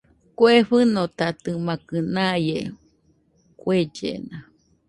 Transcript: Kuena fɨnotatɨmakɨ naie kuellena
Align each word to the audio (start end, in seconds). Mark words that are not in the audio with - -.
Kuena 0.37 0.65
fɨnotatɨmakɨ 0.69 1.97
naie 2.15 2.59
kuellena 3.59 4.37